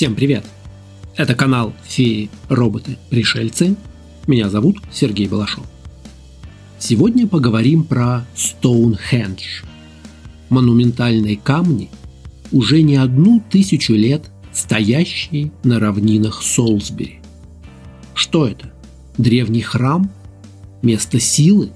[0.00, 0.46] Всем привет!
[1.14, 3.76] Это канал «Феи, роботы, пришельцы».
[4.26, 5.66] Меня зовут Сергей Балашов.
[6.78, 9.60] Сегодня поговорим про Стоунхендж.
[10.48, 11.90] Монументальные камни,
[12.50, 17.18] уже не одну тысячу лет стоящие на равнинах Солсбери.
[18.14, 18.72] Что это?
[19.18, 20.10] Древний храм?
[20.80, 21.72] Место силы?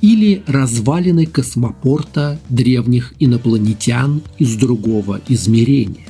[0.00, 6.08] Или развалины космопорта древних инопланетян из другого измерения?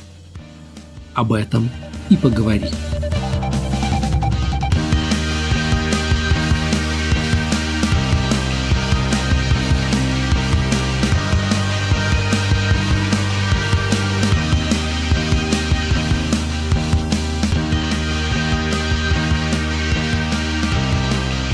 [1.15, 1.69] Об этом
[2.11, 2.69] и поговорим.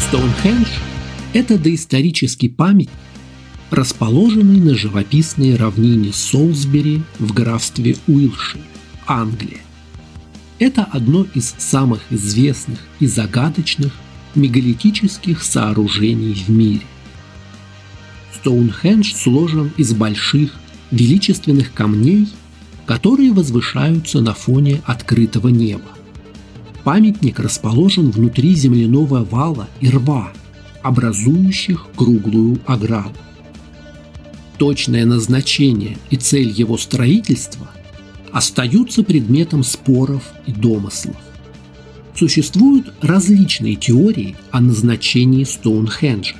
[0.08, 0.66] Стоунхендж–
[1.34, 2.88] это доисторический памятник,
[3.70, 8.62] расположенный на живописной равнине Солсбери в графстве Уилшир.
[9.08, 9.60] Англия.
[10.58, 13.92] Это одно из самых известных и загадочных
[14.34, 16.82] мегалитических сооружений в мире.
[18.34, 20.54] Стоунхендж сложен из больших,
[20.90, 22.28] величественных камней,
[22.86, 25.88] которые возвышаются на фоне открытого неба.
[26.84, 30.32] Памятник расположен внутри земляного вала и рва,
[30.82, 33.16] образующих круглую ограду.
[34.58, 37.68] Точное назначение и цель его строительства
[38.32, 41.16] остаются предметом споров и домыслов.
[42.14, 46.36] Существуют различные теории о назначении Стоунхенджа.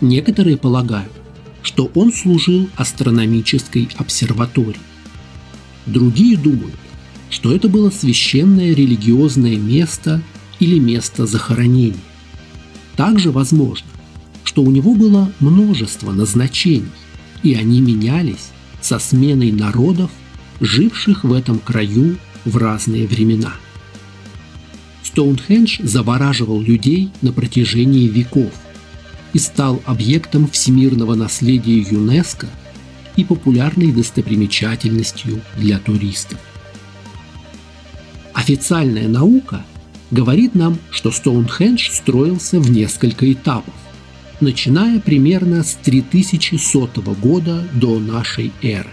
[0.00, 1.12] Некоторые полагают,
[1.62, 4.80] что он служил астрономической обсерваторией.
[5.86, 6.74] Другие думают,
[7.30, 10.22] что это было священное религиозное место
[10.58, 12.00] или место захоронения.
[12.96, 13.86] Также возможно,
[14.44, 16.90] что у него было множество назначений,
[17.42, 18.48] и они менялись
[18.80, 20.10] со сменой народов
[20.60, 23.52] живших в этом краю в разные времена.
[25.02, 28.52] Стоунхендж завораживал людей на протяжении веков
[29.32, 32.48] и стал объектом всемирного наследия ЮНЕСКО
[33.16, 36.38] и популярной достопримечательностью для туристов.
[38.32, 39.64] Официальная наука
[40.10, 43.74] говорит нам, что Стоунхендж строился в несколько этапов,
[44.40, 46.88] начиная примерно с 3100
[47.20, 48.90] года до нашей эры.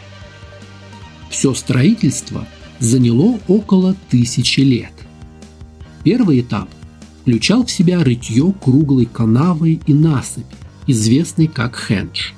[1.29, 2.47] Все строительство
[2.79, 4.93] заняло около тысячи лет.
[6.03, 6.69] Первый этап
[7.21, 10.55] включал в себя рытье круглой канавы и насыпи,
[10.87, 12.31] известной как хендж.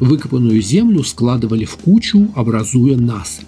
[0.00, 3.46] Выкопанную землю складывали в кучу, образуя насыпь.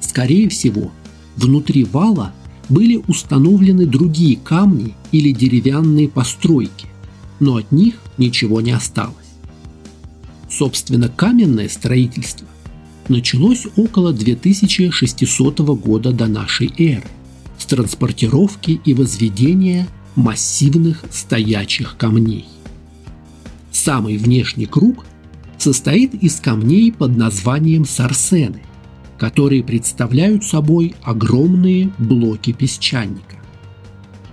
[0.00, 0.90] Скорее всего,
[1.36, 2.32] внутри вала
[2.70, 6.86] были установлены другие камни или деревянные постройки,
[7.40, 9.14] но от них ничего не осталось.
[10.50, 12.46] Собственно, каменное строительство
[13.08, 17.06] началось около 2600 года до нашей эры
[17.58, 22.46] с транспортировки и возведения массивных стоячих камней.
[23.70, 25.04] Самый внешний круг
[25.58, 28.62] состоит из камней под названием сарсены,
[29.18, 33.36] которые представляют собой огромные блоки песчаника.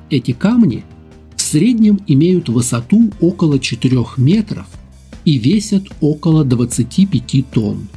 [0.09, 0.83] Эти камни
[1.35, 4.67] в среднем имеют высоту около 4 метров
[5.25, 7.87] и весят около 25 тонн.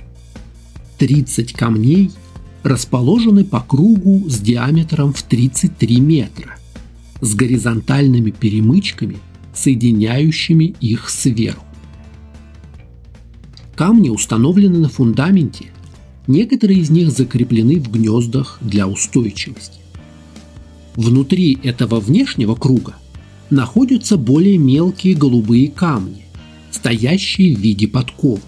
[0.99, 2.11] 30 камней
[2.63, 6.57] расположены по кругу с диаметром в 33 метра,
[7.21, 9.19] с горизонтальными перемычками,
[9.55, 11.65] соединяющими их сверху.
[13.75, 15.67] Камни установлены на фундаменте,
[16.27, 19.79] некоторые из них закреплены в гнездах для устойчивости.
[20.97, 22.97] Внутри этого внешнего круга
[23.51, 26.25] находятся более мелкие голубые камни,
[26.73, 28.43] стоящие в виде подковы.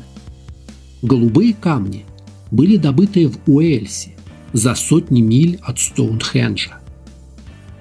[1.00, 2.04] Голубые камни
[2.50, 4.16] были добыты в Уэльсе
[4.52, 6.80] за сотни миль от Стоунхенджа.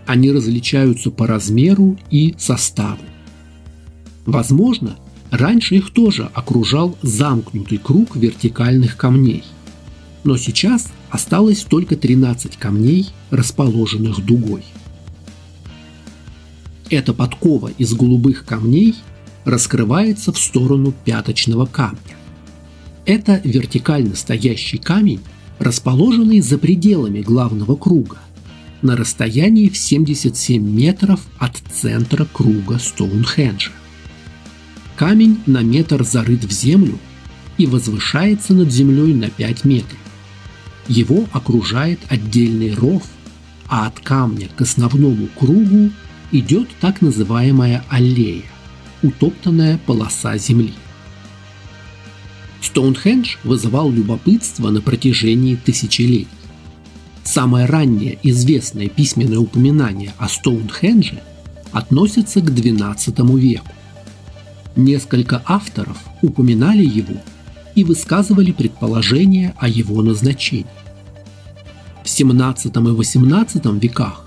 [0.06, 3.02] Они различаются по размеру и составу.
[4.25, 4.97] Возможно,
[5.31, 9.44] раньше их тоже окружал замкнутый круг вертикальных камней.
[10.24, 14.63] Но сейчас осталось только 13 камней, расположенных дугой.
[16.89, 18.95] Эта подкова из голубых камней
[19.45, 22.19] раскрывается в сторону пяточного камня.
[23.10, 25.22] Это вертикально стоящий камень,
[25.58, 28.20] расположенный за пределами главного круга,
[28.84, 33.72] на расстоянии в 77 метров от центра круга Стоунхенджа.
[34.96, 37.00] Камень на метр зарыт в землю
[37.58, 39.98] и возвышается над землей на 5 метров.
[40.88, 43.02] Его окружает отдельный ров,
[43.68, 45.90] а от камня к основному кругу
[46.32, 48.44] идет так называемая аллея,
[49.02, 50.76] утоптанная полоса земли.
[52.62, 56.28] Стоунхендж вызывал любопытство на протяжении тысячелетий.
[57.24, 61.22] Самое раннее известное письменное упоминание о Стоунхендже
[61.72, 63.68] относится к XII веку.
[64.76, 67.22] Несколько авторов упоминали его
[67.76, 70.66] и высказывали предположения о его назначении.
[72.04, 74.26] В XVII и XVIII веках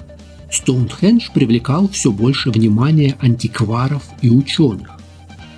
[0.50, 4.90] Стоунхендж привлекал все больше внимания антикваров и ученых.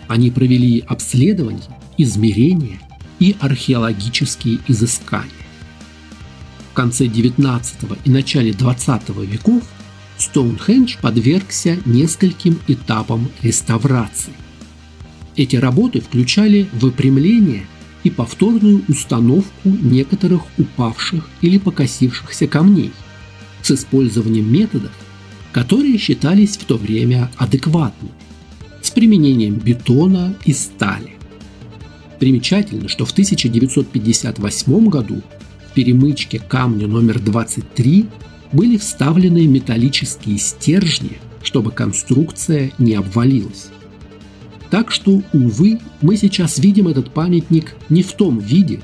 [0.06, 1.62] Они провели обследования,
[1.98, 2.80] измерения
[3.18, 5.30] и археологические изыскания.
[6.70, 9.62] В конце XIX и начале XX веков
[10.18, 14.32] Стоунхендж подвергся нескольким этапам реставрации.
[15.36, 17.66] Эти работы включали выпрямление
[18.04, 22.92] и повторную установку некоторых упавших или покосившихся камней
[23.62, 24.92] с использованием методов,
[25.52, 28.12] которые считались в то время адекватными,
[28.82, 31.13] с применением бетона и стали.
[32.18, 35.22] Примечательно, что в 1958 году
[35.68, 38.06] в перемычке камня номер 23
[38.52, 43.68] были вставлены металлические стержни, чтобы конструкция не обвалилась.
[44.70, 48.80] Так что, увы, мы сейчас видим этот памятник не в том виде,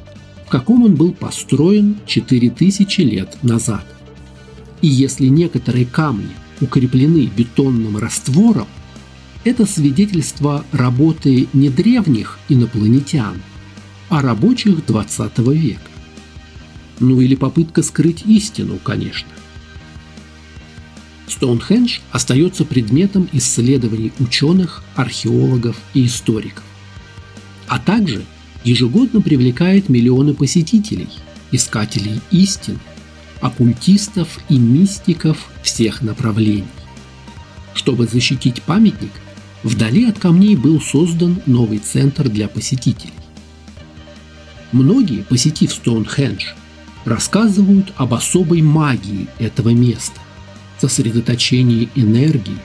[0.47, 3.85] в каком он был построен 4000 лет назад.
[4.83, 6.31] И если некоторые камни
[6.61, 8.67] укреплены бетонным раствором,
[9.45, 13.41] это свидетельство работы не древних инопланетян,
[14.09, 15.81] а рабочих 20 века.
[16.99, 19.29] Ну или попытка скрыть истину, конечно.
[21.27, 26.65] Стоунхендж остается предметом исследований ученых, археологов и историков.
[27.69, 28.25] А также
[28.65, 31.09] ежегодно привлекает миллионы посетителей,
[31.53, 32.79] искателей истин,
[33.41, 36.65] оккультистов и мистиков всех направлений.
[37.75, 39.13] Чтобы защитить памятник,
[39.63, 43.13] вдали от камней был создан новый центр для посетителей.
[44.73, 46.47] Многие, посетив Стоунхендж,
[47.05, 50.21] рассказывают об особой магии этого места,
[50.81, 52.59] сосредоточении энергии,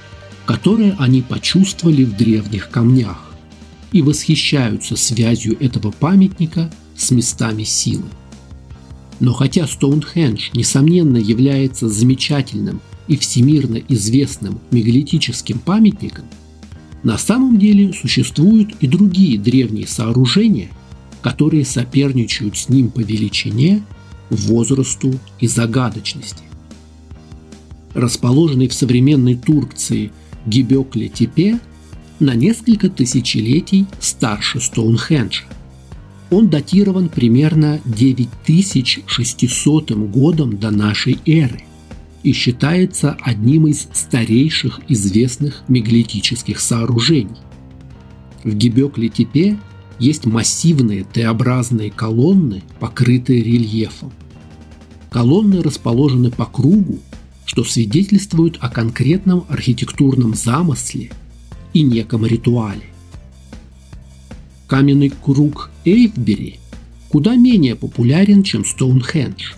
[0.45, 3.31] которое они почувствовали в древних камнях,
[3.91, 8.05] и восхищаются связью этого памятника с местами силы.
[9.19, 16.25] Но хотя Стоунхендж, несомненно, является замечательным и всемирно известным мегалитическим памятником,
[17.05, 20.69] на самом деле существуют и другие древние сооружения,
[21.21, 23.83] которые соперничают с ним по величине,
[24.31, 26.43] возрасту и загадочности.
[27.93, 30.11] Расположенный в современной Турции
[30.47, 31.59] Гибекли-Тепе
[32.19, 35.43] на несколько тысячелетий старше Стоунхенджа.
[36.31, 41.65] Он датирован примерно 9600 годом до нашей эры–
[42.25, 47.37] и считается одним из старейших известных мегалитических сооружений.
[48.43, 49.59] В Гибекле-Тепе
[49.99, 54.11] есть массивные Т-образные колонны, покрытые рельефом.
[55.11, 56.97] Колонны расположены по кругу,
[57.45, 61.11] что свидетельствует о конкретном архитектурном замысле
[61.73, 62.89] и неком ритуале.
[64.65, 66.59] Каменный круг Эйвбери
[67.09, 69.53] куда менее популярен, чем Стоунхендж.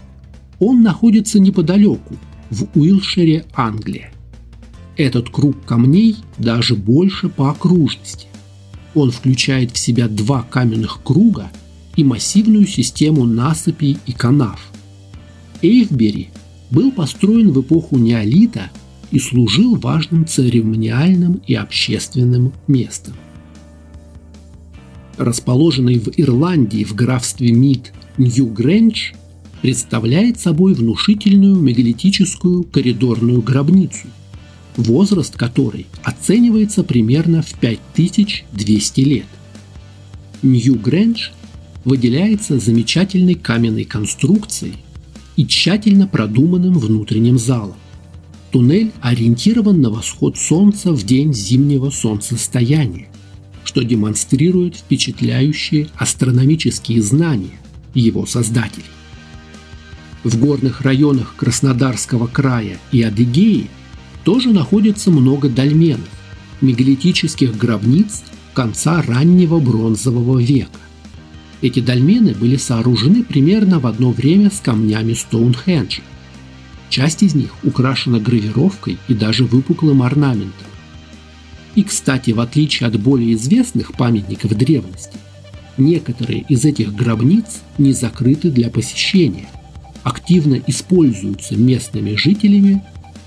[0.60, 2.18] Он находится неподалеку,
[2.49, 4.11] в Уилшире, Англия.
[4.95, 8.27] Этот круг камней даже больше по окружности.
[8.95, 11.51] Он включает в себя два каменных круга
[11.95, 14.71] и массивную систему насыпей и канав.
[15.61, 16.29] Эйвбери
[16.71, 18.71] был построен в эпоху неолита
[19.11, 23.13] и служил важным церемониальным и общественным местом.
[25.18, 29.13] Расположенный в Ирландии в графстве Мид Нью-Грэндж–
[29.68, 34.07] представляет собой внушительную мегалитическую коридорную гробницу,
[34.78, 39.26] возраст которой оценивается примерно в 5200 лет.
[40.42, 41.31] Нью-Грэндж
[41.83, 44.76] выделяется замечательной каменной конструкцией
[45.36, 47.76] и тщательно продуманным внутренним залом.
[48.54, 53.09] Туннель ориентирован на восход солнца в день зимнего солнцестояния,
[53.66, 57.59] что демонстрирует впечатляющие астрономические знания
[57.94, 58.86] его создателей.
[60.24, 63.69] В горных районах Краснодарского края и Адыгеи
[64.24, 66.09] тоже находится много дольменов,
[66.62, 70.80] мегалитических гробниц конца раннего бронзового века.
[71.62, 76.02] Эти дольмены были сооружены примерно в одно время с камнями Стоунхенджа.
[76.90, 80.68] Часть из них украшена гравировкой и даже выпуклым орнаментом.
[81.76, 85.18] И, кстати, в отличие от более известных памятников древности,
[85.78, 89.47] некоторые из этих гробниц не закрыты для посещения
[90.07, 92.81] активно используются местными жителями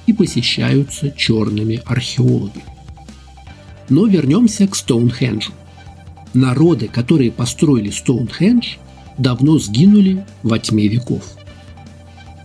[0.06, 2.64] и посещаются черными археологами.
[3.90, 5.52] Но вернемся к Стоунхенджу.
[6.32, 8.76] Народы, которые построили Стоунхендж,
[9.18, 11.24] давно сгинули во тьме веков.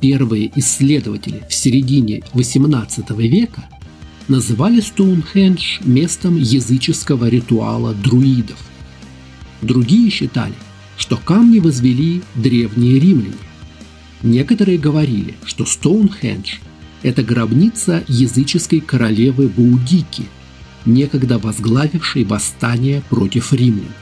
[0.01, 3.63] Первые исследователи в середине XVIII века
[4.27, 8.57] называли Стоунхендж местом языческого ритуала друидов.
[9.61, 10.55] Другие считали,
[10.97, 13.44] что камни возвели древние римляне.
[14.25, 16.55] Некоторые говорили, что Стоунхендж–
[17.03, 20.23] это гробница языческой королевы Баудики,
[20.83, 23.93] некогда возглавившей восстание против римлян.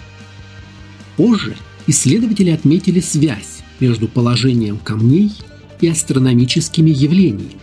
[1.18, 5.34] Позже исследователи отметили связь между положением камней
[5.82, 7.58] и астрономическими явлениями,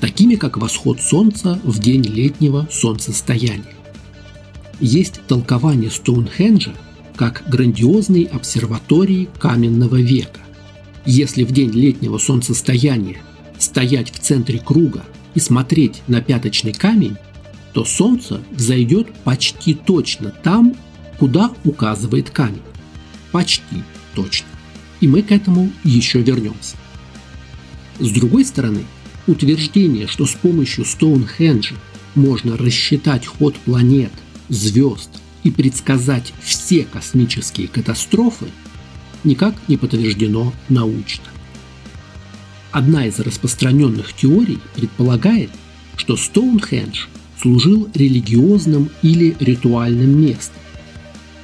[0.00, 3.74] такими как восход Солнца в день летнего солнцестояния.
[4.78, 6.74] Есть толкование Стоунхенджа
[7.16, 10.38] как грандиозной обсерватории каменного века.
[11.04, 13.22] Если в день летнего солнцестояния
[13.58, 17.16] стоять в центре круга и смотреть на пяточный камень,
[17.72, 20.74] то Солнце взойдет почти точно там,
[21.18, 22.62] куда указывает камень.
[23.32, 23.82] Почти
[24.14, 24.48] точно.
[25.00, 26.76] И мы к этому еще вернемся.
[27.98, 28.84] С другой стороны,
[29.26, 31.76] утверждение, что с помощью Стоунхенджа
[32.14, 34.12] можно рассчитать ход планет,
[34.48, 35.10] звезд
[35.44, 38.46] и предсказать все космические катастрофы,
[39.24, 41.24] никак не подтверждено научно.
[42.70, 45.50] Одна из распространенных теорий предполагает,
[45.96, 47.06] что Стоунхендж
[47.40, 50.60] служил религиозным или ритуальным местом.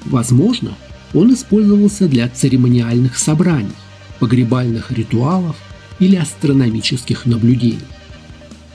[0.05, 0.75] Возможно,
[1.15, 3.71] он использовался для церемониальных собраний,
[4.19, 5.57] погребальных ритуалов
[5.99, 7.79] или астрономических наблюдений.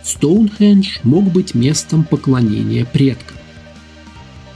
[0.04, 3.38] Стоунхендж мог быть местом поклонения предкам.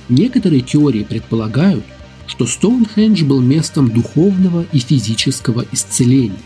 [0.10, 1.84] Некоторые теории предполагают,
[2.27, 6.39] что Стоунхендж был местом духовного и физического исцеления.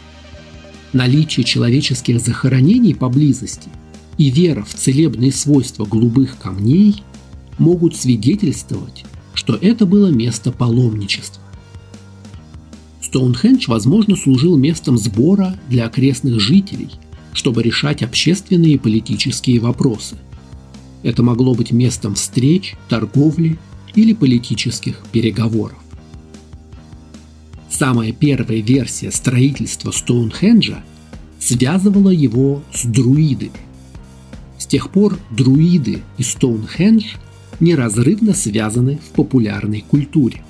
[0.93, 3.69] Наличие человеческих захоронений поблизости
[4.17, 7.03] и вера в целебные свойства голубых камней
[7.57, 11.41] могут свидетельствовать, что это было место паломничества.
[13.01, 16.89] Стоунхендж, возможно, служил местом сбора для окрестных жителей,
[17.33, 20.17] чтобы решать общественные и политические вопросы.
[21.03, 23.57] Это могло быть местом встреч, торговли
[23.97, 25.79] или политических переговоров.
[27.67, 30.83] Самая первая версия строительства Стоунхенджа
[31.39, 33.51] связывала его с друидами.
[34.59, 37.15] С тех пор друиды и Стоунхендж
[37.59, 40.43] неразрывно связаны в популярной культуре.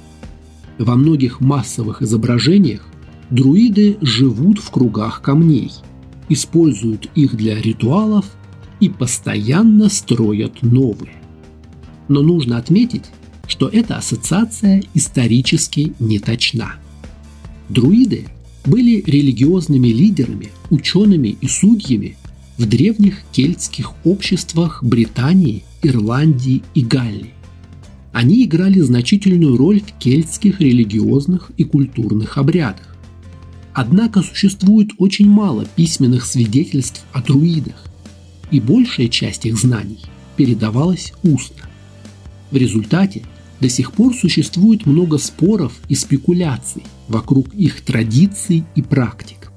[0.77, 2.85] Во многих массовых изображениях
[3.29, 5.71] друиды живут в кругах камней,
[6.27, 8.25] используют их для ритуалов
[8.81, 11.13] и постоянно строят новые.
[12.09, 13.05] Но нужно отметить,
[13.47, 16.75] что эта ассоциация исторически неточна.
[17.69, 18.25] Друиды
[18.65, 22.17] были религиозными лидерами, учеными и судьями
[22.57, 27.33] в древних кельтских обществах Британии, Ирландии и Галлии.
[28.11, 32.95] Они играли значительную роль в кельтских религиозных и культурных обрядах.
[33.73, 37.85] Однако существует очень мало письменных свидетельств о друидах,
[38.49, 39.99] и большая часть их знаний
[40.35, 41.69] передавалась устно.
[42.49, 43.23] В результате
[43.59, 49.51] до сих пор существует много споров и спекуляций вокруг их традиций и практик.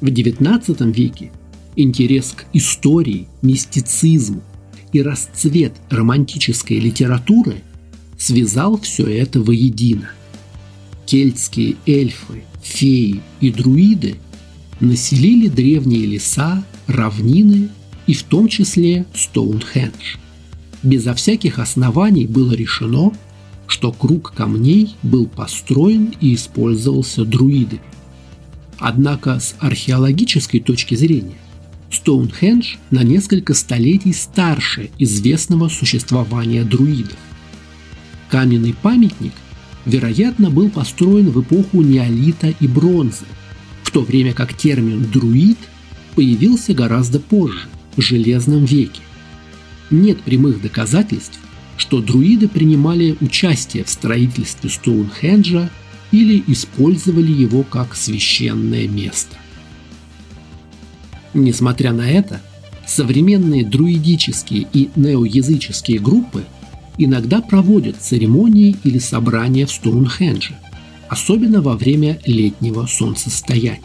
[0.00, 1.30] В XIX веке
[1.76, 4.42] интерес к истории, мистицизму
[4.92, 7.62] и расцвет романтической литературы
[8.18, 10.10] связал все это воедино.
[11.04, 14.16] Кельтские эльфы, феи и друиды
[14.80, 17.68] населили древние леса, равнины
[18.06, 20.16] и в том числе Стоунхендж.
[20.86, 23.10] Безо всяких оснований было решено,
[23.66, 27.80] что круг камней был построен и использовался друидами.
[28.78, 31.38] Однако с археологической точки зрения
[31.90, 37.18] Стоунхендж на несколько столетий старше известного существования друидов.
[38.30, 39.32] Каменный памятник,
[39.86, 43.24] вероятно, был построен в эпоху неолита и бронзы,
[43.82, 45.58] в то время как термин «друид»
[46.14, 47.66] появился гораздо позже,
[47.96, 49.00] в Железном веке.
[49.90, 51.38] Нет прямых доказательств,
[51.76, 55.70] что друиды принимали участие в строительстве Стоунхенджа
[56.10, 59.36] или использовали его как священное место.
[61.34, 62.40] Несмотря на это,
[62.86, 66.44] современные друидические и неоязыческие группы
[66.98, 70.56] иногда проводят церемонии или собрания в Стоунхендже,
[71.08, 73.80] особенно во время летнего солнцестояния.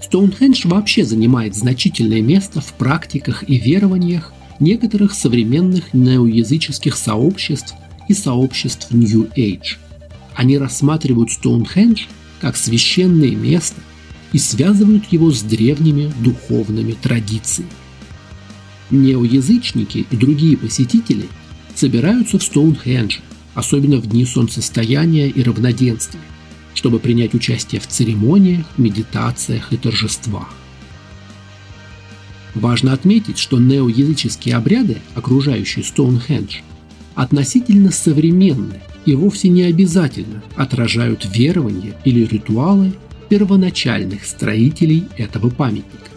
[0.00, 7.74] Стоунхендж вообще занимает значительное место в практиках и верованиях некоторых современных неоязыческих сообществ
[8.08, 9.76] и сообществ New Age.
[10.34, 12.04] Они рассматривают Стоунхендж
[12.40, 13.80] как священное место–
[14.34, 17.70] и связывают его с древними духовными традициями.
[18.90, 21.28] Неоязычники и другие посетители
[21.76, 23.20] собираются в Стоунхендже,
[23.54, 26.20] особенно в дни солнцестояния и равноденствия,
[26.74, 30.52] чтобы принять участие в церемониях, медитациях и торжествах.
[32.54, 36.58] Важно отметить, что неоязыческие обряды, окружающие Стоунхендж,
[37.14, 42.92] относительно современны и вовсе не обязательно отражают верования или ритуалы
[43.28, 46.10] первоначальных строителей этого памятника.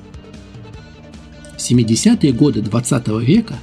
[1.55, 3.55] В 70-е годы 20 века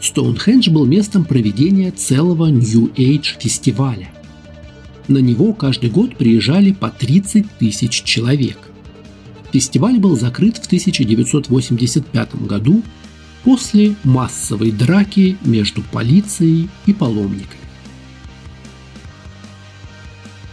[0.00, 4.10] Стоунхендж был местом проведения целого New Age фестиваля.
[5.08, 8.58] На него каждый год приезжали по 30 тысяч человек.
[9.52, 12.82] Фестиваль был закрыт в 1985 году
[13.44, 17.58] после массовой драки между полицией и паломниками.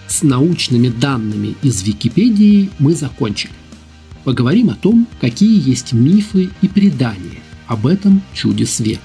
[0.08, 3.52] С научными данными из Википедии мы закончили.
[4.24, 9.02] Поговорим о том, какие есть мифы и предания об этом чуде света.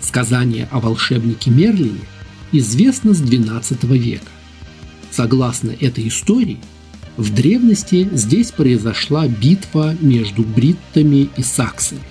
[0.00, 2.00] Сказание о волшебнике Мерлине
[2.50, 4.26] известно с XII века.
[5.10, 6.58] Согласно этой истории,
[7.16, 12.02] в древности здесь произошла битва между бриттами и саксами.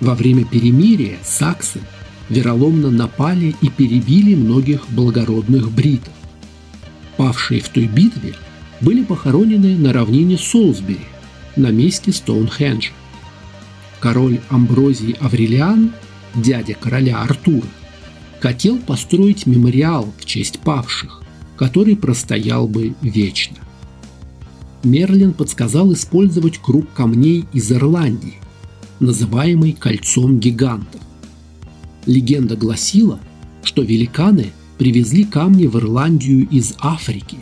[0.00, 1.80] Во время перемирия саксы
[2.28, 6.12] вероломно напали и перебили многих благородных бритов.
[7.16, 8.34] Павшие в той битве
[8.80, 11.00] были похоронены на равнине Солсбери,
[11.56, 12.92] на месте Стоунхенджа.
[14.00, 15.92] Король Амброзий Аврелиан,
[16.34, 17.68] дядя короля Артура,
[18.40, 21.22] хотел построить мемориал в честь павших,
[21.56, 23.56] который простоял бы вечно.
[24.86, 28.34] Мерлин подсказал использовать круг камней из Ирландии,
[29.00, 31.00] называемый кольцом гигантов.
[32.06, 33.18] Легенда гласила,
[33.64, 37.38] что великаны привезли камни в Ирландию из Африки,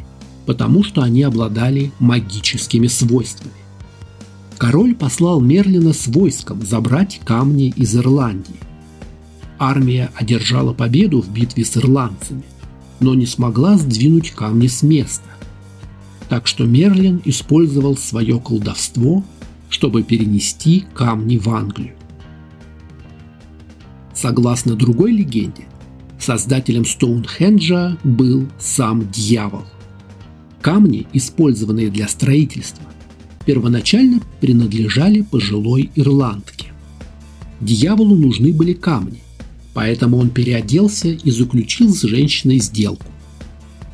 [0.46, 3.52] потому что они обладали магическими свойствами.
[4.56, 8.56] Король послал Мерлина с войском забрать камни из Ирландии.
[9.58, 12.44] Армия одержала победу в битве с ирландцами,
[13.00, 15.28] но не смогла сдвинуть камни с места.
[16.34, 19.22] Так что Мерлин использовал свое колдовство
[19.68, 21.94] чтобы перенести камни в Англию.
[24.12, 25.66] Согласно другой легенде,
[26.18, 29.62] создателем Стоунхенджа был сам дьявол.
[30.60, 32.84] Камни, использованные для строительства,
[33.46, 36.72] первоначально принадлежали пожилой ирландке.
[37.60, 39.22] Дьяволу нужны были камни,
[39.72, 43.06] поэтому он переоделся и заключил с женщиной сделку.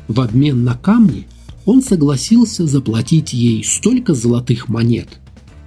[0.07, 1.27] В обмен на камни
[1.65, 5.07] он согласился заплатить ей столько золотых монет,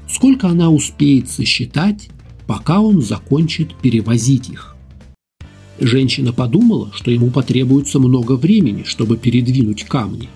[0.08, 2.08] сколько она успеет сосчитать,
[2.46, 4.76] пока он закончит перевозить их.
[5.80, 10.28] Женщина подумала, что ему потребуется много времени, чтобы передвинуть камни,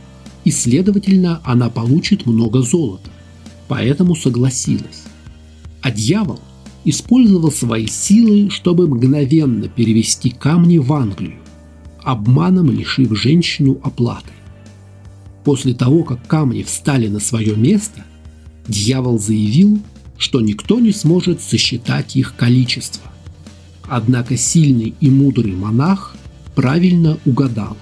[0.44, 3.10] и, следовательно, она получит много золота,
[3.68, 5.04] поэтому согласилась.
[5.82, 6.40] А дьявол
[6.84, 11.38] использовал свои силы, чтобы мгновенно перевести камни в Англию,
[12.02, 14.32] обманом лишив женщину оплаты.
[15.48, 18.04] После того, как камни встали на свое место–
[18.68, 19.80] дьявол заявил,
[20.18, 23.10] что никто не сможет сосчитать их количество.
[23.84, 26.14] Однако сильный и мудрый монах
[26.54, 27.78] правильно угадал.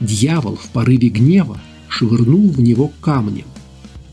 [0.00, 3.46] Дьявол в порыве гнева швырнул в него камнем,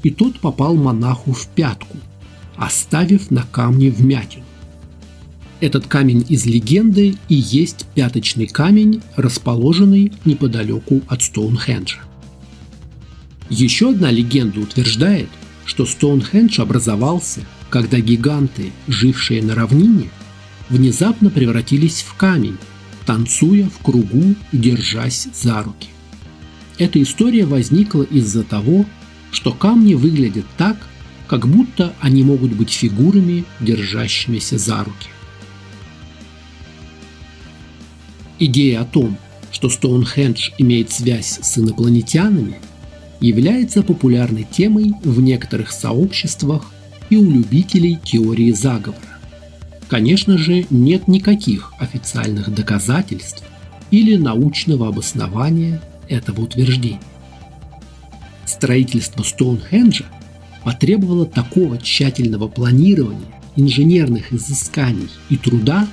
[0.02, 1.98] и тот попал монаху в пятку,
[2.56, 4.44] оставив на камне вмятину.
[5.60, 12.00] Этот камень из легенды и есть пяточный камень, расположенный неподалеку от Стоунхенджа.
[13.50, 15.30] Еще одна легенда утверждает,
[15.66, 20.10] что Стоунхендж образовался, когда гиганты, жившие на равнине,
[20.70, 22.58] внезапно превратились в камень,
[23.06, 25.90] танцуя в кругу и держась за руки.
[26.78, 28.86] Эта история возникла из-за того,
[29.32, 30.78] что камни выглядят так,
[31.28, 35.10] как будто они могут быть фигурами, держащимися за руки.
[38.40, 39.18] Идея о том,
[39.52, 42.60] что Стоунхендж имеет связь с инопланетянами–
[43.20, 46.72] является популярной темой в некоторых сообществах
[47.10, 49.00] и у любителей теории заговора.
[49.88, 53.44] Конечно же, нет никаких официальных доказательств
[53.92, 57.00] или научного обоснования этого утверждения.
[58.46, 60.06] Строительство Стоунхенджа
[60.64, 63.22] потребовало такого тщательного планирования,
[63.56, 65.88] инженерных изысканий и труда,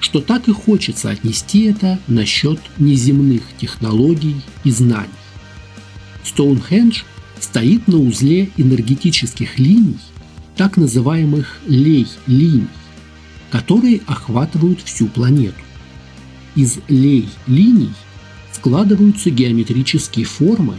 [0.00, 5.08] что так и хочется отнести это насчет неземных технологий и знаний.
[6.24, 7.02] Стоунхендж
[7.38, 9.98] стоит на узле энергетических линий,
[10.56, 12.68] так называемых лей-линий,
[13.50, 15.60] которые охватывают всю планету.
[16.54, 17.92] Из лей-линий
[18.52, 20.74] складываются геометрические формы,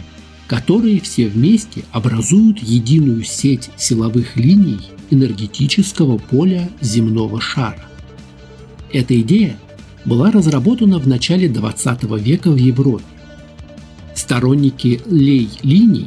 [0.46, 7.84] которые все вместе образуют единую сеть силовых линий энергетического поля земного шара.
[8.92, 9.56] Эта идея
[10.04, 13.04] была разработана в начале 20 века в Европе
[14.22, 16.06] Сторонники лей-линий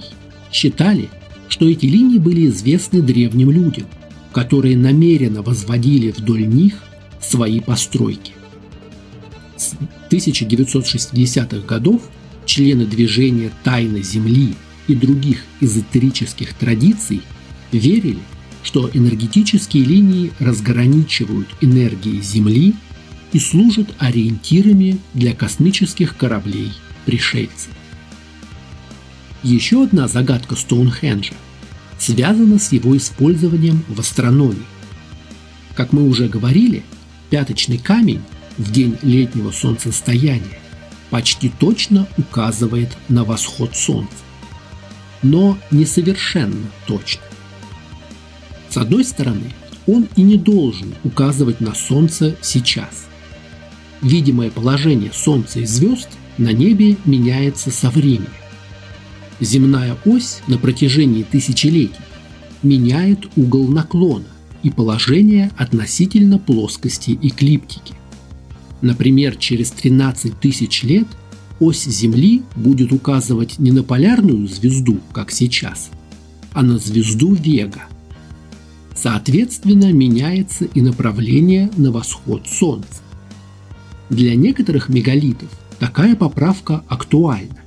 [0.50, 1.10] считали,
[1.50, 3.88] что эти линии были известны древним людям,
[4.32, 6.82] которые намеренно возводили вдоль них
[7.20, 8.32] свои постройки.
[9.58, 9.74] С
[10.10, 12.04] 1960-х годов
[12.46, 14.56] члены движения «Тайна Земли»
[14.88, 17.22] и других эзотерических традиций
[17.74, 18.20] верили,
[18.64, 22.76] что энергетические линии разграничивают энергии Земли
[23.34, 26.72] и служат ориентирами для космических кораблей
[27.06, 27.72] пришельцев.
[29.46, 31.36] Еще одна загадка Стоунхенджа
[32.00, 34.66] связана с его использованием в астрономии.
[35.76, 36.82] Как мы уже говорили,
[37.30, 38.24] пяточный камень
[38.58, 40.58] в день летнего солнцестояния
[41.12, 44.16] почти точно указывает на восход солнца.
[45.22, 47.22] Но не совершенно точно.
[48.72, 49.54] С одной стороны,
[49.86, 53.06] он и не должен указывать на солнце сейчас.
[54.02, 58.32] Видимое положение солнца и звезд на небе меняется со временем.
[59.40, 61.96] Земная ось на протяжении тысячелетий
[62.64, 64.26] меняет угол наклона
[64.64, 67.94] и положение относительно плоскости эклиптики.
[68.82, 71.08] Например, через 13 тысяч лет
[71.60, 75.90] ось Земли будет указывать не на полярную звезду, как сейчас,
[76.54, 77.84] а на звезду Вега.
[78.96, 83.02] Соответственно, меняется и направление на восход Солнца.
[84.10, 87.65] Для некоторых мегалитов такая поправка актуальна.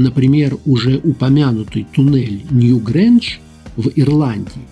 [0.00, 3.36] Например, уже упомянутый туннель Нью-Грэндж
[3.76, 4.66] в Ирландии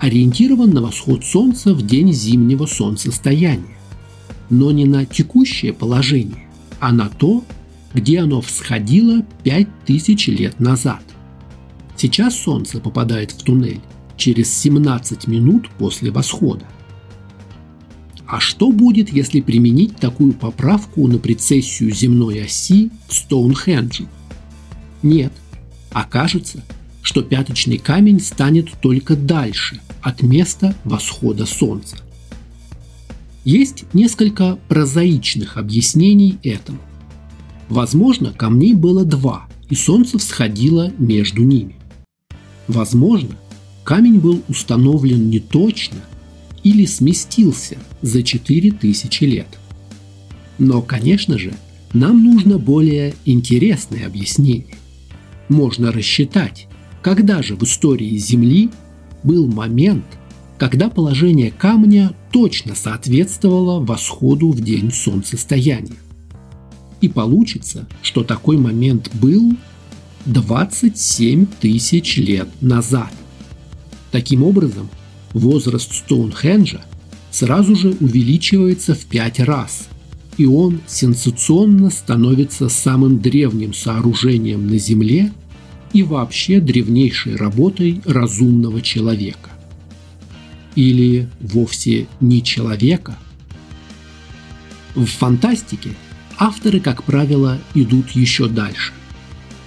[0.00, 3.76] ориентирован на восход Солнца в день зимнего солнцестояния
[4.48, 6.48] но не на текущее положение,
[6.80, 7.44] а на то,
[7.92, 11.02] где оно всходило 5000 лет назад.
[11.94, 13.80] Сейчас Солнце попадает в туннель
[14.16, 16.64] через 17 минут после восхода.
[18.26, 24.08] А что будет, если применить такую поправку на прецессию земной оси в Стоунхенджу?
[25.02, 25.32] Нет,
[25.92, 26.64] окажется,
[27.02, 31.96] что пяточный камень станет только дальше от места восхода Солнца.
[33.44, 36.78] Есть несколько прозаичных объяснений этому.
[37.68, 41.76] Возможно, камней было два, и солнце всходило между ними.
[42.68, 43.36] Возможно,
[43.84, 45.98] камень был установлен не точно
[46.64, 49.46] или сместился за 4000 лет.
[50.58, 51.54] Но, конечно же,
[51.92, 54.76] нам нужно более интересное объяснение.
[55.48, 56.66] Можно рассчитать,
[57.02, 58.70] когда же в истории Земли
[59.22, 60.04] был момент–
[60.58, 65.96] когда положение камня точно соответствовало восходу в день солнцестояния.
[67.00, 69.52] И получится, что такой момент был
[70.26, 73.12] 27 тысяч лет назад.
[74.10, 74.88] Таким образом,
[75.34, 76.80] возраст Стоунхенджа
[77.30, 79.88] сразу же увеличивается в пять раз,
[80.38, 85.32] и он сенсационно становится самым древним сооружением на Земле
[85.92, 89.50] и вообще древнейшей работой разумного человека
[90.74, 93.16] или вовсе не человека.
[94.94, 95.90] В фантастике
[96.38, 98.92] авторы, как правило, идут еще дальше.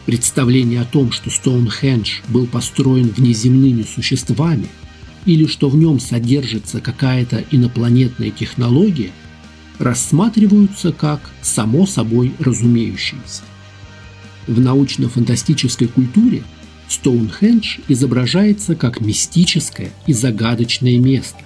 [0.06, 4.68] Представление о том, что Стоунхендж был построен внеземными существами
[5.28, 9.12] или что в нем содержится какая-то инопланетная технология,
[9.78, 13.44] рассматриваются как само собой разумеющиеся.
[14.48, 16.42] В научно-фантастической культуре–
[16.88, 21.40] Стоунхендж изображается как мистическое и загадочное место,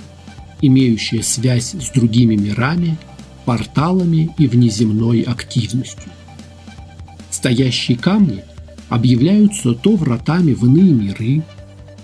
[0.61, 2.97] имеющее связь с другими мирами,
[3.45, 6.11] порталами и внеземной активностью.
[7.31, 8.43] Стоящие камни
[8.89, 11.43] объявляются то вратами в иные миры,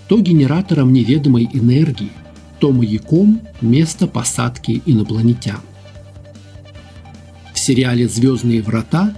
[0.08, 2.10] то генератором неведомой энергии,
[2.58, 5.60] то маяком места посадки инопланетян.
[7.54, 9.14] В сериале «Звездные врата»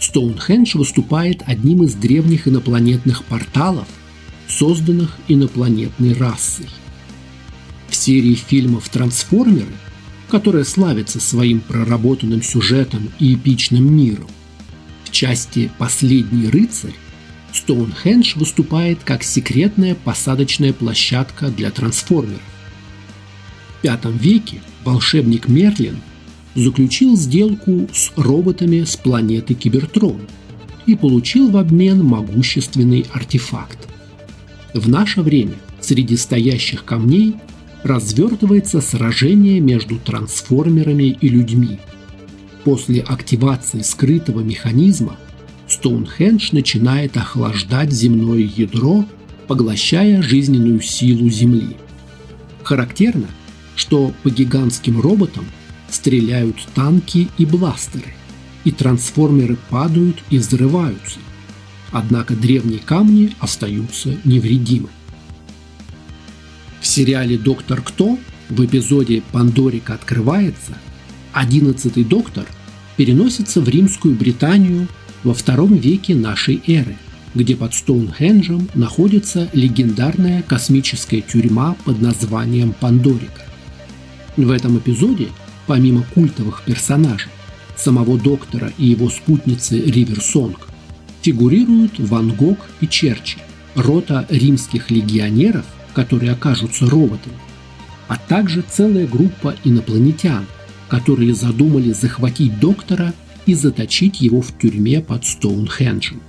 [0.00, 3.86] Стоунхендж выступает одним из древних инопланетных порталов,
[4.48, 6.66] созданных инопланетной расой.
[7.88, 9.72] В серии фильмов «Трансформеры»,
[10.28, 14.28] которая славится своим проработанным сюжетом и эпичным миром,
[15.04, 16.94] в части «Последний рыцарь»
[17.52, 22.40] Стоунхендж выступает как секретная посадочная площадка для трансформеров.
[23.82, 26.00] В V веке волшебник Мерлин–
[26.54, 30.20] заключил сделку с роботами с планеты Кибертрон
[30.86, 33.88] и получил в обмен могущественный артефакт.
[34.74, 37.36] В наше время среди стоящих камней
[37.82, 41.78] развертывается сражение между трансформерами и людьми.
[42.64, 45.16] После активации скрытого механизма
[45.72, 49.06] Стоунхендж начинает охлаждать земное ядро,
[49.48, 51.76] поглощая жизненную силу Земли.
[52.62, 53.26] Характерно,
[53.74, 55.46] что по гигантским роботам
[55.88, 58.14] стреляют танки и бластеры,
[58.64, 61.18] и трансформеры падают и взрываются.
[61.90, 64.90] Однако древние камни остаются невредимы.
[66.82, 68.18] В сериале «Доктор Кто»
[68.50, 70.76] в эпизоде «Пандорика открывается»
[71.32, 72.44] одиннадцатый доктор
[72.98, 74.86] переносится в римскую Британию
[75.24, 76.96] во втором веке нашей эры,
[77.34, 83.42] где под Стоунхенджем находится легендарная космическая тюрьма под названием Пандорика.
[84.36, 85.28] В этом эпизоде,
[85.66, 87.30] помимо культовых персонажей,
[87.76, 90.68] самого доктора и его спутницы Риверсонг,
[91.22, 93.42] фигурируют Ван Гог и Черчилль,
[93.74, 97.36] рота римских легионеров, которые окажутся роботами,
[98.08, 100.46] а также целая группа инопланетян,
[100.88, 103.14] которые задумали захватить доктора
[103.46, 106.20] и заточить его в тюрьме под Стоунхенджем.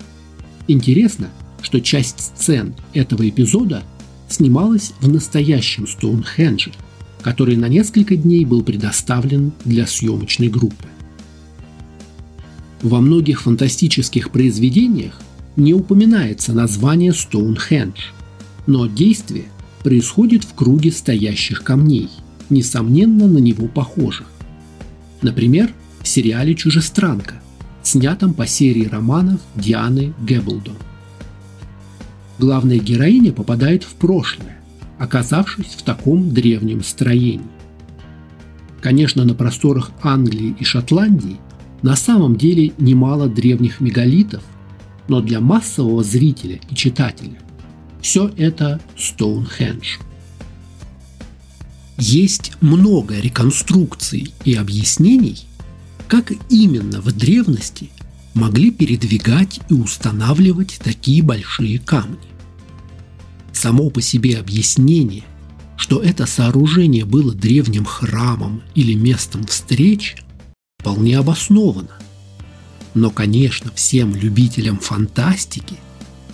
[0.67, 1.29] Интересно,
[1.61, 3.83] что часть сцен этого эпизода
[4.27, 6.71] снималась в настоящем Стоунхендже,
[7.21, 10.87] который на несколько дней был предоставлен для съемочной группы.
[12.81, 15.21] Во многих фантастических произведениях
[15.55, 18.07] не упоминается название Стоунхендж,
[18.65, 19.45] но действие
[19.83, 22.09] происходит в круге стоящих камней,
[22.49, 24.27] несомненно на него похожих.
[25.21, 25.71] Например,
[26.03, 27.35] в сериале «Чужестранка»,
[27.81, 30.75] снятом по серии романов Дианы Гэблдон.
[32.37, 34.57] Главная героиня попадает в прошлое,
[34.99, 37.47] оказавшись в таком древнем строении.
[38.81, 41.39] Конечно, на просторах Англии и Шотландии
[41.81, 44.43] на самом деле немало древних мегалитов,
[45.07, 47.39] но для массового зрителя и читателя
[48.01, 49.97] все это Стоунхендж.
[51.97, 55.45] Есть много реконструкций и объяснений,
[56.13, 57.89] как именно в древности
[58.35, 62.19] могли передвигать и устанавливать такие большие камни.
[63.51, 65.23] Само по себе объяснение,
[65.75, 70.17] что это сооружение было древним храмом или местом встреч,
[70.77, 71.97] вполне обосновано.
[72.93, 75.77] Но, конечно, всем любителям фантастики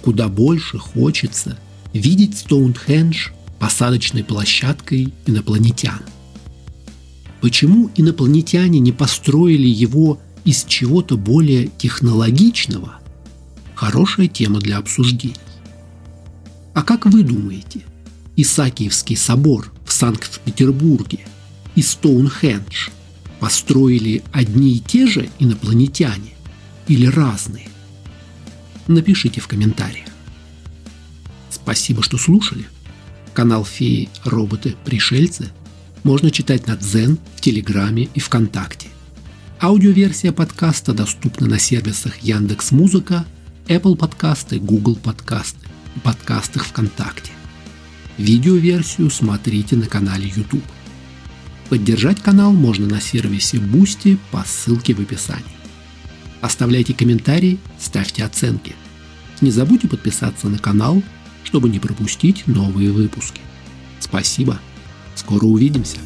[0.01, 1.57] куда больше хочется
[1.93, 6.01] видеть Стоунхендж посадочной площадкой инопланетян.
[7.41, 12.99] Почему инопланетяне не построили его из чего-то более технологичного?
[13.75, 15.35] Хорошая тема для обсуждений.
[16.73, 17.81] А как вы думаете,
[18.35, 21.19] Исаакиевский собор в Санкт-Петербурге
[21.75, 22.89] и Стоунхендж
[23.39, 26.33] построили одни и те же инопланетяне
[26.87, 27.69] или разные?
[28.87, 30.07] Напишите в комментариях.
[31.49, 32.65] Спасибо, что слушали–
[33.39, 35.49] Канал «Феи, роботы, пришельцы»
[36.03, 38.87] можно читать на Дзен, в Телеграме и ВКонтакте.
[39.61, 43.25] Аудиоверсия подкаста доступна на сервисах Яндекс Музыка,
[43.67, 47.31] Apple подкасты, Google подкасты и подкастах ВКонтакте.
[48.17, 50.63] Видеоверсию смотрите на канале YouTube.
[51.69, 55.43] Поддержать канал можно на сервисе Boosty по ссылке в описании.
[56.41, 58.75] Оставляйте комментарии, ставьте оценки.
[59.41, 61.01] Не забудьте подписаться на канал–
[61.49, 63.41] чтобы не пропустить новые выпуски.
[63.99, 64.59] Спасибо.
[65.29, 65.97] Скоро увидимся.